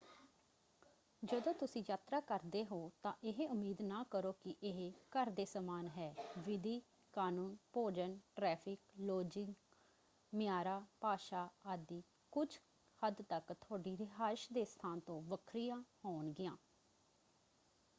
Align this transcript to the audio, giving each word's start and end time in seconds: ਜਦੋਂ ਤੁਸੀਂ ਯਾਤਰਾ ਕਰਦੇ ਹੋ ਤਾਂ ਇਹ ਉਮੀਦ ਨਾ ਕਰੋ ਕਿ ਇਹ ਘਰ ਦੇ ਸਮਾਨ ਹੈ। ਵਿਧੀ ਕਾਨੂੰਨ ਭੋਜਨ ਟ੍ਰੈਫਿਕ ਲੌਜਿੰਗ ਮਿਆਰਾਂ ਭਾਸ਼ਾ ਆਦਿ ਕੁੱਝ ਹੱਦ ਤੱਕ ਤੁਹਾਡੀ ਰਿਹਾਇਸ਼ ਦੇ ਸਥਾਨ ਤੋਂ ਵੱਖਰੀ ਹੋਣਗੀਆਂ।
ਜਦੋਂ 1.23 1.53
ਤੁਸੀਂ 1.53 1.83
ਯਾਤਰਾ 1.89 2.19
ਕਰਦੇ 2.19 2.63
ਹੋ 2.65 2.77
ਤਾਂ 3.03 3.11
ਇਹ 3.23 3.47
ਉਮੀਦ 3.47 3.81
ਨਾ 3.81 4.03
ਕਰੋ 4.11 4.31
ਕਿ 4.41 4.55
ਇਹ 4.63 4.91
ਘਰ 5.11 5.29
ਦੇ 5.29 5.45
ਸਮਾਨ 5.45 5.87
ਹੈ। 5.87 6.13
ਵਿਧੀ 6.39 6.81
ਕਾਨੂੰਨ 7.13 7.55
ਭੋਜਨ 7.73 8.17
ਟ੍ਰੈਫਿਕ 8.35 8.79
ਲੌਜਿੰਗ 9.01 9.53
ਮਿਆਰਾਂ 10.33 10.79
ਭਾਸ਼ਾ 11.01 11.47
ਆਦਿ 11.65 12.01
ਕੁੱਝ 12.33 12.47
ਹੱਦ 13.01 13.21
ਤੱਕ 13.21 13.53
ਤੁਹਾਡੀ 13.53 13.95
ਰਿਹਾਇਸ਼ 13.97 14.47
ਦੇ 14.53 14.65
ਸਥਾਨ 14.65 14.99
ਤੋਂ 14.99 15.21
ਵੱਖਰੀ 15.23 15.69
ਹੋਣਗੀਆਂ। 16.05 16.55